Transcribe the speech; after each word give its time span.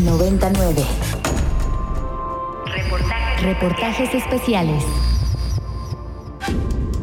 99. 0.00 0.82
Reportajes 3.42 4.14
especiales. 4.14 4.84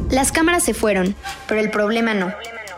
Las 0.10 0.32
cámaras 0.32 0.64
se 0.64 0.74
fueron, 0.74 1.16
pero 1.48 1.60
el 1.60 1.72
problema 1.72 2.14
no. 2.14 2.34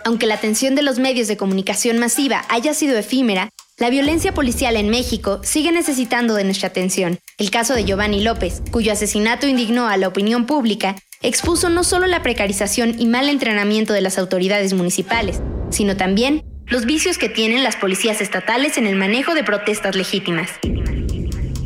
Aunque 0.05 0.25
la 0.25 0.35
atención 0.35 0.75
de 0.75 0.81
los 0.81 0.99
medios 0.99 1.27
de 1.27 1.37
comunicación 1.37 1.97
masiva 1.97 2.45
haya 2.49 2.73
sido 2.73 2.97
efímera, 2.97 3.49
la 3.77 3.89
violencia 3.89 4.33
policial 4.33 4.75
en 4.75 4.89
México 4.89 5.39
sigue 5.43 5.71
necesitando 5.71 6.33
de 6.33 6.45
nuestra 6.45 6.69
atención. 6.69 7.19
El 7.37 7.51
caso 7.51 7.75
de 7.75 7.83
Giovanni 7.83 8.23
López, 8.23 8.63
cuyo 8.71 8.91
asesinato 8.91 9.47
indignó 9.47 9.87
a 9.87 9.97
la 9.97 10.07
opinión 10.07 10.45
pública, 10.45 10.95
expuso 11.21 11.69
no 11.69 11.83
solo 11.83 12.07
la 12.07 12.23
precarización 12.23 12.99
y 12.99 13.05
mal 13.05 13.29
entrenamiento 13.29 13.93
de 13.93 14.01
las 14.01 14.17
autoridades 14.17 14.73
municipales, 14.73 15.41
sino 15.69 15.95
también 15.95 16.43
los 16.69 16.85
vicios 16.85 17.17
que 17.17 17.29
tienen 17.29 17.63
las 17.63 17.77
policías 17.77 18.19
estatales 18.19 18.77
en 18.77 18.87
el 18.87 18.97
manejo 18.97 19.33
de 19.33 19.43
protestas 19.43 19.95
legítimas. 19.95 20.49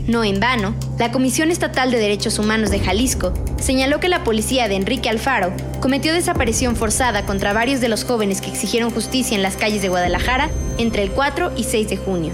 No 0.08 0.24
en 0.24 0.40
vano, 0.40 0.76
la 1.00 1.12
Comisión 1.12 1.50
Estatal 1.50 1.90
de 1.90 1.98
Derechos 1.98 2.38
Humanos 2.38 2.70
de 2.70 2.80
Jalisco 2.80 3.34
señaló 3.60 4.00
que 4.00 4.10
la 4.10 4.24
policía 4.24 4.68
de 4.68 4.76
Enrique 4.76 5.10
Alfaro 5.10 5.54
cometió 5.80 6.14
desaparición 6.14 6.76
forzada 6.76 7.26
contra 7.26 7.54
varios 7.54 7.82
de 7.82 7.90
los 7.90 8.04
jóvenes 8.04 8.42
que 8.42 8.52
exigieron 8.52 8.92
justicia 8.92 9.36
en 9.36 9.42
las 9.42 9.58
calles 9.58 9.82
de 9.82 9.90
Guadalajara 9.90 10.52
entre 10.78 11.02
el 11.02 11.12
4 11.12 11.54
y 11.58 11.64
6 11.64 11.90
de 11.90 11.98
junio. 11.98 12.34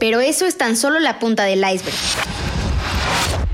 Pero 0.00 0.20
eso 0.20 0.46
es 0.46 0.56
tan 0.56 0.76
solo 0.76 0.98
la 0.98 1.18
punta 1.18 1.44
del 1.44 1.58
iceberg. 1.58 1.96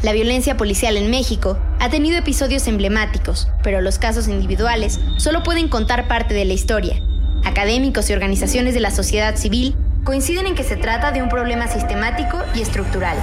La 0.02 0.12
violencia 0.12 0.56
policial 0.56 0.96
en 0.96 1.10
México 1.10 1.58
ha 1.80 1.88
tenido 1.88 2.18
episodios 2.18 2.66
emblemáticos, 2.68 3.48
pero 3.64 3.80
los 3.80 3.98
casos 3.98 4.28
individuales 4.28 5.00
solo 5.18 5.42
pueden 5.42 5.68
contar 5.68 6.06
parte 6.06 6.34
de 6.34 6.44
la 6.44 6.52
historia. 6.52 7.02
Académicos 7.44 8.08
y 8.08 8.12
organizaciones 8.12 8.74
de 8.74 8.80
la 8.80 8.90
sociedad 8.90 9.36
civil 9.36 9.74
coinciden 10.04 10.46
en 10.46 10.54
que 10.54 10.64
se 10.64 10.76
trata 10.76 11.12
de 11.12 11.22
un 11.22 11.28
problema 11.28 11.68
sistemático 11.68 12.38
y 12.54 12.62
estructural. 12.62 13.16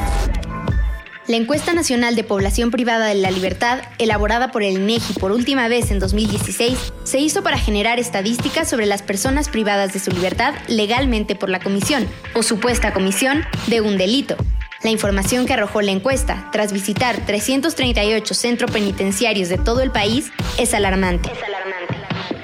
La 1.27 1.37
encuesta 1.37 1.73
nacional 1.73 2.15
de 2.15 2.23
población 2.23 2.71
privada 2.71 3.05
de 3.05 3.13
la 3.13 3.29
libertad, 3.29 3.81
elaborada 3.99 4.51
por 4.51 4.63
el 4.63 4.79
INEGI 4.79 5.13
por 5.13 5.31
última 5.31 5.67
vez 5.67 5.91
en 5.91 5.99
2016, 5.99 6.91
se 7.03 7.19
hizo 7.19 7.43
para 7.43 7.59
generar 7.59 7.99
estadísticas 7.99 8.67
sobre 8.67 8.87
las 8.87 9.03
personas 9.03 9.47
privadas 9.47 9.93
de 9.93 9.99
su 9.99 10.09
libertad 10.09 10.55
legalmente 10.67 11.35
por 11.35 11.49
la 11.49 11.59
comisión 11.59 12.07
o 12.33 12.41
supuesta 12.41 12.93
comisión 12.93 13.43
de 13.67 13.81
un 13.81 13.97
delito. 13.97 14.37
La 14.81 14.89
información 14.89 15.45
que 15.45 15.53
arrojó 15.53 15.81
la 15.81 15.91
encuesta, 15.91 16.49
tras 16.51 16.73
visitar 16.73 17.23
338 17.25 18.33
centros 18.33 18.71
penitenciarios 18.71 19.49
de 19.49 19.57
todo 19.57 19.81
el 19.81 19.91
país, 19.91 20.31
es 20.57 20.73
alarmante. 20.73 21.29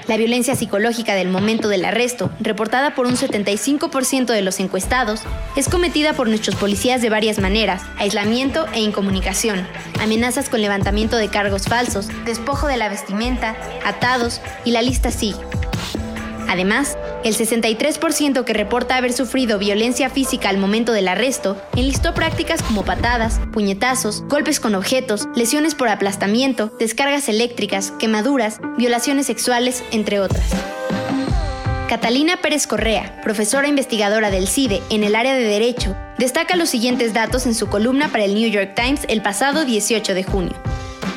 La 0.08 0.18
violencia 0.18 0.56
psicológica 0.56 1.16
del 1.16 1.30
momento 1.30 1.68
del 1.68 1.84
arresto, 1.84 2.30
reportada 2.40 2.94
por 2.94 3.08
un 3.08 3.16
75% 3.16 4.28
de 4.28 4.42
los 4.44 4.60
encuestados, 4.60 5.22
es 5.56 5.68
cometida 5.68 6.14
por 6.14 6.28
nuestros 6.28 6.56
policías 6.56 7.02
de 7.02 7.10
varias 7.10 7.40
maneras, 7.40 7.82
aislamiento 7.98 8.68
e 8.74 8.82
incomunicación, 8.82 9.68
amenazas 10.00 10.50
con 10.50 10.62
levantamiento 10.62 11.18
de 11.18 11.30
cargos 11.30 11.64
falsos, 11.64 12.08
despojo 12.24 12.68
de 12.68 12.78
la 12.78 12.88
vestimenta, 12.88 13.56
atados 13.84 14.42
y 14.64 14.72
la 14.72 14.84
lista 14.84 15.10
sigue. 15.10 15.40
Además, 16.48 16.96
el 17.26 17.36
63% 17.36 18.46
que 18.46 18.54
reporta 18.54 18.98
haber 18.98 19.12
sufrido 19.12 19.58
violencia 19.58 20.12
física 20.12 20.48
al 20.50 20.60
momento 20.60 20.92
del 20.92 21.08
arresto 21.08 21.60
enlistó 21.76 22.14
prácticas 22.14 22.62
como 22.62 22.86
patadas, 22.86 23.42
puñetazos, 23.52 24.22
golpes 24.30 24.60
con 24.60 24.76
objetos, 24.76 25.28
lesiones 25.36 25.74
por 25.74 25.90
aplastamiento, 25.90 26.72
descargas 26.80 27.28
eléctricas, 27.28 27.92
quemaduras, 27.98 28.60
violaciones 28.78 29.26
sexuales, 29.26 29.84
entre 29.92 30.20
otras. 30.20 30.46
Catalina 31.90 32.38
Pérez 32.38 32.68
Correa, 32.68 33.20
profesora 33.24 33.68
investigadora 33.68 34.30
del 34.30 34.48
CIDE 34.48 34.84
en 34.92 35.04
el 35.04 35.16
área 35.16 35.34
de 35.34 35.46
Derecho, 35.46 35.96
destaca 36.20 36.56
los 36.56 36.70
siguientes 36.70 37.16
datos 37.16 37.48
en 37.48 37.56
su 37.56 37.68
columna 37.68 38.10
para 38.10 38.26
el 38.26 38.36
New 38.36 38.50
York 38.52 38.74
Times 38.76 39.02
el 39.08 39.24
pasado 39.24 39.66
18 39.66 40.14
de 40.14 40.24
junio. 40.24 40.54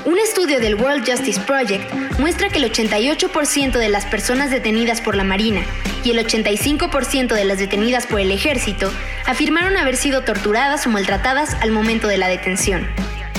Un 0.05 0.19
estudio 0.19 0.61
del 0.61 0.77
World 0.77 1.09
Justice 1.09 1.41
Project 1.41 1.93
muestra 2.19 2.49
que 2.49 2.59
el 2.59 2.73
88% 2.73 3.79
de 3.79 3.89
las 3.89 4.07
personas 4.07 4.51
detenidas 4.51 5.01
por 5.01 5.17
la 5.17 5.25
Marina 5.25 5.63
y 6.05 6.11
el 6.11 6.19
85% 6.25 7.35
de 7.35 7.45
las 7.45 7.59
detenidas 7.59 8.07
por 8.07 8.21
el 8.21 8.31
ejército 8.31 8.91
afirmaron 9.27 9.77
haber 9.77 9.97
sido 9.97 10.23
torturadas 10.23 10.87
o 10.87 10.91
maltratadas 10.91 11.55
al 11.55 11.73
momento 11.73 12.07
de 12.07 12.17
la 12.17 12.29
detención. 12.29 12.87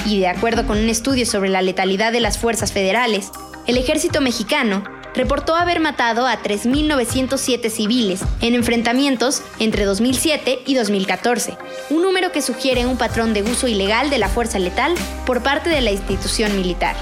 Y 0.06 0.20
de 0.20 0.28
acuerdo 0.28 0.68
con 0.68 0.78
un 0.78 0.90
estudio 0.90 1.26
sobre 1.26 1.50
la 1.50 1.62
letalidad 1.62 2.12
de 2.12 2.20
las 2.20 2.38
fuerzas 2.38 2.74
federales, 2.74 3.32
el 3.66 3.78
ejército 3.78 4.22
mexicano 4.22 4.84
reportó 5.14 5.56
haber 5.56 5.80
matado 5.80 6.28
a 6.28 6.42
3.907 6.42 7.70
civiles 7.70 8.22
en 8.42 8.56
enfrentamientos 8.56 9.42
entre 9.60 9.86
2007 9.86 10.60
y 10.66 10.76
2014, 10.76 11.58
un 11.90 12.02
número 12.02 12.32
que 12.32 12.42
sugiere 12.42 12.86
un 12.86 12.98
patrón 12.98 13.34
de 13.34 13.44
uso 13.44 13.68
ilegal 13.68 14.10
de 14.10 14.18
la 14.18 14.30
fuerza 14.30 14.60
letal 14.60 14.94
por 15.26 15.44
parte 15.44 15.70
de 15.70 15.82
la 15.82 15.92
institución 15.92 16.56
militar. 16.56 16.96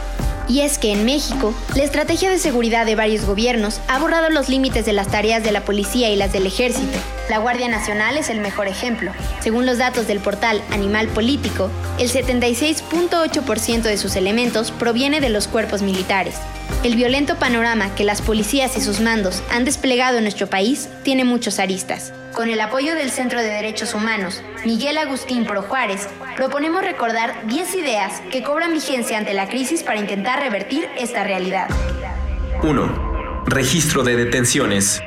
Y 0.49 0.61
es 0.61 0.77
que 0.77 0.93
en 0.93 1.03
México, 1.03 1.53
la 1.75 1.83
estrategia 1.83 2.29
de 2.29 2.39
seguridad 2.39 2.85
de 2.85 2.95
varios 2.95 3.25
gobiernos 3.25 3.81
ha 3.87 3.99
borrado 3.99 4.29
los 4.29 4.47
límites 4.47 4.85
de 4.85 4.93
las 4.93 5.09
tareas 5.09 5.43
de 5.43 5.51
la 5.51 5.65
policía 5.65 6.09
y 6.09 6.15
las 6.15 6.31
del 6.31 6.47
ejército. 6.47 6.97
La 7.29 7.39
Guardia 7.39 7.67
Nacional 7.67 8.17
es 8.17 8.29
el 8.29 8.39
mejor 8.39 8.69
ejemplo. 8.69 9.11
Según 9.41 9.65
los 9.65 9.77
datos 9.77 10.07
del 10.07 10.19
portal 10.19 10.61
Animal 10.71 11.07
Político, 11.09 11.69
el 11.99 12.09
76.8% 12.09 13.81
de 13.81 13.97
sus 13.97 14.15
elementos 14.15 14.71
proviene 14.71 15.19
de 15.19 15.29
los 15.29 15.49
cuerpos 15.49 15.81
militares. 15.81 16.35
El 16.83 16.95
violento 16.95 17.35
panorama 17.35 17.93
que 17.95 18.05
las 18.05 18.21
policías 18.21 18.77
y 18.77 18.81
sus 18.81 19.01
mandos 19.01 19.43
han 19.51 19.65
desplegado 19.65 20.17
en 20.17 20.23
nuestro 20.23 20.47
país 20.47 20.87
tiene 21.03 21.25
muchos 21.25 21.59
aristas. 21.59 22.13
Con 22.33 22.49
el 22.49 22.61
apoyo 22.61 22.95
del 22.95 23.11
Centro 23.11 23.41
de 23.41 23.49
Derechos 23.49 23.93
Humanos, 23.93 24.41
Miguel 24.63 24.97
Agustín 24.97 25.45
Pro 25.45 25.63
Juárez, 25.63 26.07
proponemos 26.37 26.81
recordar 26.81 27.47
10 27.47 27.75
ideas 27.75 28.21
que 28.31 28.43
cobran 28.43 28.73
vigencia 28.73 29.17
ante 29.17 29.33
la 29.33 29.49
crisis 29.49 29.83
para 29.83 29.99
intentar 29.99 30.39
revertir 30.39 30.87
esta 30.97 31.25
realidad. 31.25 31.67
1. 32.63 33.43
Registro 33.47 34.03
de 34.03 34.15
detenciones. 34.15 35.01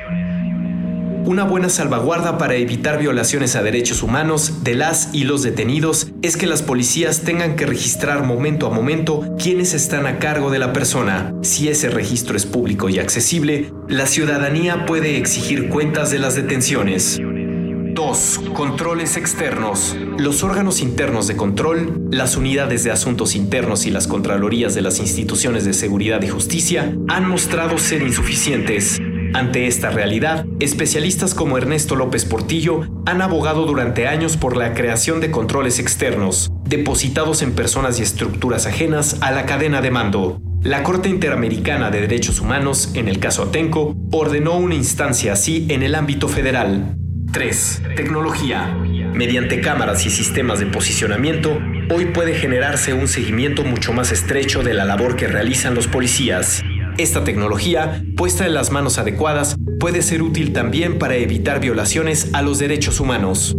Una 1.25 1.43
buena 1.43 1.69
salvaguarda 1.69 2.37
para 2.39 2.55
evitar 2.55 2.97
violaciones 2.97 3.55
a 3.55 3.61
derechos 3.61 4.01
humanos 4.01 4.63
de 4.63 4.73
las 4.73 5.09
y 5.13 5.23
los 5.23 5.43
detenidos 5.43 6.07
es 6.21 6.35
que 6.35 6.47
las 6.47 6.63
policías 6.63 7.21
tengan 7.21 7.55
que 7.55 7.67
registrar 7.67 8.23
momento 8.23 8.65
a 8.65 8.71
momento 8.71 9.35
quiénes 9.37 9.73
están 9.73 10.07
a 10.07 10.17
cargo 10.17 10.49
de 10.49 10.59
la 10.59 10.73
persona. 10.73 11.33
Si 11.43 11.69
ese 11.69 11.89
registro 11.89 12.35
es 12.35 12.45
público 12.45 12.89
y 12.89 12.97
accesible, 12.97 13.71
la 13.87 14.07
ciudadanía 14.07 14.85
puede 14.85 15.17
exigir 15.17 15.69
cuentas 15.69 16.09
de 16.09 16.19
las 16.19 16.35
detenciones. 16.35 17.19
2. 17.21 18.41
Controles 18.53 19.17
externos. 19.17 19.95
Los 20.17 20.43
órganos 20.43 20.81
internos 20.81 21.27
de 21.27 21.35
control, 21.35 22.07
las 22.09 22.35
unidades 22.35 22.83
de 22.83 22.91
asuntos 22.91 23.35
internos 23.35 23.85
y 23.85 23.91
las 23.91 24.07
contralorías 24.07 24.73
de 24.73 24.81
las 24.81 24.99
instituciones 24.99 25.65
de 25.65 25.73
seguridad 25.73 26.21
y 26.23 26.29
justicia 26.29 26.95
han 27.09 27.27
mostrado 27.27 27.77
ser 27.77 28.01
insuficientes. 28.01 28.99
Ante 29.33 29.67
esta 29.67 29.91
realidad, 29.91 30.45
especialistas 30.59 31.33
como 31.33 31.57
Ernesto 31.57 31.95
López 31.95 32.25
Portillo 32.25 32.81
han 33.05 33.21
abogado 33.21 33.65
durante 33.65 34.07
años 34.07 34.35
por 34.35 34.57
la 34.57 34.73
creación 34.73 35.21
de 35.21 35.31
controles 35.31 35.79
externos, 35.79 36.51
depositados 36.65 37.41
en 37.41 37.53
personas 37.53 37.99
y 37.99 38.03
estructuras 38.03 38.65
ajenas 38.65 39.17
a 39.21 39.31
la 39.31 39.45
cadena 39.45 39.81
de 39.81 39.91
mando. 39.91 40.41
La 40.63 40.83
Corte 40.83 41.07
Interamericana 41.09 41.89
de 41.91 42.01
Derechos 42.01 42.41
Humanos, 42.41 42.91
en 42.93 43.07
el 43.07 43.19
caso 43.19 43.43
Atenco, 43.43 43.95
ordenó 44.11 44.57
una 44.57 44.75
instancia 44.75 45.33
así 45.33 45.65
en 45.69 45.81
el 45.81 45.95
ámbito 45.95 46.27
federal. 46.27 46.97
3. 47.31 47.83
Tecnología. 47.95 48.77
Mediante 49.13 49.61
cámaras 49.61 50.05
y 50.05 50.09
sistemas 50.09 50.59
de 50.59 50.65
posicionamiento, 50.65 51.57
hoy 51.89 52.05
puede 52.07 52.35
generarse 52.35 52.93
un 52.93 53.07
seguimiento 53.07 53.63
mucho 53.63 53.93
más 53.93 54.11
estrecho 54.11 54.63
de 54.63 54.73
la 54.73 54.85
labor 54.85 55.15
que 55.15 55.27
realizan 55.27 55.73
los 55.73 55.87
policías. 55.87 56.61
Esta 56.97 57.23
tecnología, 57.23 58.03
puesta 58.17 58.45
en 58.45 58.53
las 58.53 58.71
manos 58.71 58.97
adecuadas, 58.97 59.55
puede 59.79 60.01
ser 60.01 60.21
útil 60.21 60.53
también 60.53 60.99
para 60.99 61.15
evitar 61.15 61.59
violaciones 61.59 62.29
a 62.33 62.41
los 62.41 62.59
derechos 62.59 62.99
humanos. 62.99 63.55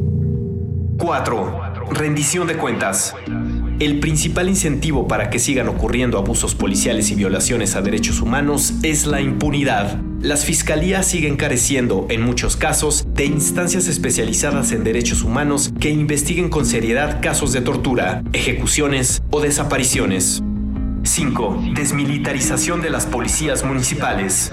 4. 0.98 1.90
Rendición 1.90 2.46
de 2.46 2.56
cuentas. 2.56 3.14
El 3.80 3.98
principal 3.98 4.48
incentivo 4.48 5.08
para 5.08 5.30
que 5.30 5.40
sigan 5.40 5.68
ocurriendo 5.68 6.18
abusos 6.18 6.54
policiales 6.54 7.10
y 7.10 7.16
violaciones 7.16 7.74
a 7.74 7.82
derechos 7.82 8.20
humanos 8.20 8.74
es 8.82 9.06
la 9.06 9.20
impunidad. 9.20 9.98
Las 10.20 10.44
fiscalías 10.44 11.06
siguen 11.06 11.36
careciendo, 11.36 12.06
en 12.10 12.22
muchos 12.22 12.56
casos, 12.56 13.06
de 13.12 13.24
instancias 13.24 13.88
especializadas 13.88 14.70
en 14.70 14.84
derechos 14.84 15.24
humanos 15.24 15.72
que 15.80 15.90
investiguen 15.90 16.48
con 16.48 16.64
seriedad 16.64 17.20
casos 17.20 17.52
de 17.52 17.62
tortura, 17.62 18.22
ejecuciones 18.32 19.22
o 19.30 19.40
desapariciones. 19.40 20.44
5. 21.12 21.64
Desmilitarización 21.74 22.80
de 22.80 22.88
las 22.88 23.04
policías 23.04 23.64
municipales. 23.64 24.50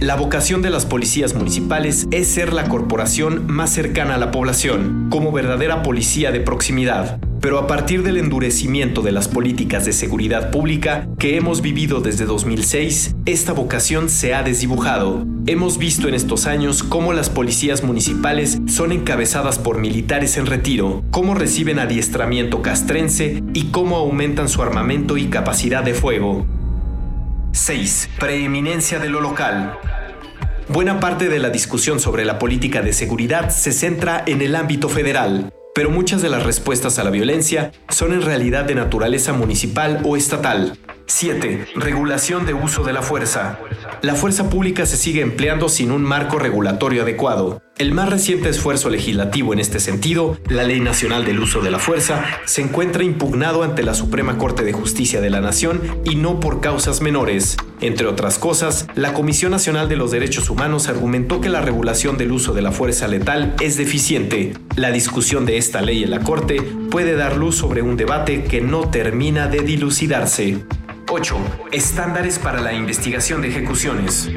La 0.00 0.16
vocación 0.16 0.62
de 0.62 0.70
las 0.70 0.86
policías 0.86 1.34
municipales 1.34 2.08
es 2.10 2.28
ser 2.28 2.54
la 2.54 2.70
corporación 2.70 3.46
más 3.46 3.74
cercana 3.74 4.14
a 4.14 4.18
la 4.18 4.30
población, 4.30 5.08
como 5.10 5.32
verdadera 5.32 5.82
policía 5.82 6.32
de 6.32 6.40
proximidad. 6.40 7.20
Pero 7.42 7.58
a 7.58 7.66
partir 7.66 8.04
del 8.04 8.18
endurecimiento 8.18 9.02
de 9.02 9.10
las 9.10 9.26
políticas 9.26 9.84
de 9.84 9.92
seguridad 9.92 10.52
pública 10.52 11.08
que 11.18 11.36
hemos 11.36 11.60
vivido 11.60 12.00
desde 12.00 12.24
2006, 12.24 13.16
esta 13.26 13.52
vocación 13.52 14.08
se 14.08 14.32
ha 14.32 14.44
desdibujado. 14.44 15.26
Hemos 15.46 15.76
visto 15.76 16.06
en 16.06 16.14
estos 16.14 16.46
años 16.46 16.84
cómo 16.84 17.12
las 17.12 17.30
policías 17.30 17.82
municipales 17.82 18.60
son 18.68 18.92
encabezadas 18.92 19.58
por 19.58 19.78
militares 19.78 20.36
en 20.36 20.46
retiro, 20.46 21.02
cómo 21.10 21.34
reciben 21.34 21.80
adiestramiento 21.80 22.62
castrense 22.62 23.42
y 23.54 23.64
cómo 23.72 23.96
aumentan 23.96 24.48
su 24.48 24.62
armamento 24.62 25.16
y 25.16 25.26
capacidad 25.26 25.82
de 25.82 25.94
fuego. 25.94 26.46
6. 27.50 28.08
Preeminencia 28.20 29.00
de 29.00 29.08
lo 29.08 29.20
local. 29.20 29.76
Buena 30.68 31.00
parte 31.00 31.28
de 31.28 31.40
la 31.40 31.50
discusión 31.50 31.98
sobre 31.98 32.24
la 32.24 32.38
política 32.38 32.82
de 32.82 32.92
seguridad 32.92 33.50
se 33.50 33.72
centra 33.72 34.22
en 34.26 34.42
el 34.42 34.54
ámbito 34.54 34.88
federal, 34.88 35.52
pero 35.74 35.90
muchas 35.90 36.22
de 36.22 36.28
las 36.28 36.42
respuestas 36.42 36.98
a 36.98 37.04
la 37.04 37.10
violencia 37.10 37.72
son 37.88 38.12
en 38.12 38.22
realidad 38.22 38.64
de 38.64 38.74
naturaleza 38.74 39.32
municipal 39.32 40.00
o 40.04 40.16
estatal. 40.16 40.78
7. 41.06 41.66
Regulación 41.76 42.46
de 42.46 42.54
uso 42.54 42.84
de 42.84 42.92
la 42.92 43.02
fuerza. 43.02 43.58
La 44.02 44.14
fuerza 44.14 44.48
pública 44.48 44.86
se 44.86 44.96
sigue 44.96 45.20
empleando 45.20 45.68
sin 45.68 45.92
un 45.92 46.02
marco 46.02 46.38
regulatorio 46.38 47.02
adecuado. 47.02 47.62
El 47.78 47.92
más 47.92 48.08
reciente 48.08 48.48
esfuerzo 48.48 48.90
legislativo 48.90 49.52
en 49.52 49.58
este 49.58 49.80
sentido, 49.80 50.38
la 50.48 50.64
Ley 50.64 50.80
Nacional 50.80 51.24
del 51.24 51.40
Uso 51.40 51.60
de 51.60 51.70
la 51.70 51.78
Fuerza, 51.78 52.24
se 52.44 52.62
encuentra 52.62 53.02
impugnado 53.02 53.62
ante 53.62 53.82
la 53.82 53.94
Suprema 53.94 54.38
Corte 54.38 54.62
de 54.62 54.72
Justicia 54.72 55.20
de 55.20 55.30
la 55.30 55.40
Nación 55.40 55.80
y 56.04 56.16
no 56.16 56.40
por 56.40 56.60
causas 56.60 57.00
menores. 57.00 57.56
Entre 57.82 58.06
otras 58.06 58.38
cosas, 58.38 58.86
la 58.94 59.12
Comisión 59.12 59.50
Nacional 59.50 59.88
de 59.88 59.96
los 59.96 60.12
Derechos 60.12 60.48
Humanos 60.50 60.88
argumentó 60.88 61.40
que 61.40 61.48
la 61.48 61.60
regulación 61.60 62.16
del 62.16 62.30
uso 62.30 62.54
de 62.54 62.62
la 62.62 62.70
fuerza 62.70 63.08
letal 63.08 63.56
es 63.60 63.76
deficiente. 63.76 64.52
La 64.76 64.92
discusión 64.92 65.46
de 65.46 65.56
esta 65.56 65.82
ley 65.82 66.04
en 66.04 66.12
la 66.12 66.20
Corte 66.20 66.62
puede 66.92 67.16
dar 67.16 67.36
luz 67.36 67.56
sobre 67.56 67.82
un 67.82 67.96
debate 67.96 68.44
que 68.44 68.60
no 68.60 68.88
termina 68.88 69.48
de 69.48 69.62
dilucidarse. 69.62 70.64
8. 71.14 71.36
Estándares 71.72 72.38
para 72.38 72.62
la 72.62 72.72
investigación 72.72 73.42
de 73.42 73.48
ejecuciones. 73.48 74.30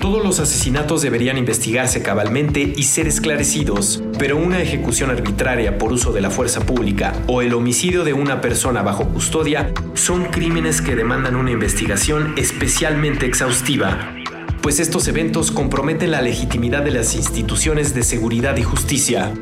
Todos 0.00 0.24
los 0.24 0.38
asesinatos 0.38 1.02
deberían 1.02 1.36
investigarse 1.36 2.02
cabalmente 2.02 2.72
y 2.76 2.84
ser 2.84 3.08
esclarecidos, 3.08 4.04
pero 4.16 4.36
una 4.36 4.60
ejecución 4.60 5.10
arbitraria 5.10 5.76
por 5.76 5.92
uso 5.92 6.12
de 6.12 6.20
la 6.20 6.30
fuerza 6.30 6.60
pública 6.60 7.14
o 7.26 7.42
el 7.42 7.52
homicidio 7.52 8.04
de 8.04 8.12
una 8.12 8.40
persona 8.40 8.80
bajo 8.82 9.08
custodia 9.08 9.74
son 9.94 10.26
crímenes 10.26 10.80
que 10.80 10.94
demandan 10.94 11.34
una 11.34 11.50
investigación 11.50 12.34
especialmente 12.36 13.26
exhaustiva, 13.26 14.14
pues 14.62 14.78
estos 14.78 15.08
eventos 15.08 15.50
comprometen 15.50 16.12
la 16.12 16.22
legitimidad 16.22 16.84
de 16.84 16.92
las 16.92 17.16
instituciones 17.16 17.92
de 17.92 18.04
seguridad 18.04 18.56
y 18.56 18.62
justicia. 18.62 19.32